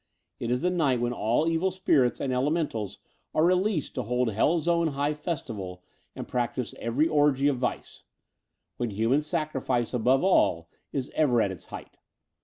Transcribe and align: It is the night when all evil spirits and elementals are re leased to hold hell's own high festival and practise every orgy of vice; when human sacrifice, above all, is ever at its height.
It 0.39 0.49
is 0.49 0.63
the 0.63 0.71
night 0.71 0.99
when 0.99 1.13
all 1.13 1.47
evil 1.47 1.69
spirits 1.69 2.19
and 2.19 2.33
elementals 2.33 2.97
are 3.35 3.45
re 3.45 3.53
leased 3.53 3.93
to 3.93 4.01
hold 4.01 4.31
hell's 4.33 4.67
own 4.67 4.87
high 4.97 5.13
festival 5.13 5.83
and 6.15 6.27
practise 6.27 6.73
every 6.79 7.07
orgy 7.07 7.47
of 7.47 7.59
vice; 7.59 8.01
when 8.77 8.89
human 8.89 9.21
sacrifice, 9.21 9.93
above 9.93 10.23
all, 10.23 10.69
is 10.91 11.11
ever 11.13 11.39
at 11.39 11.51
its 11.51 11.65
height. 11.65 11.97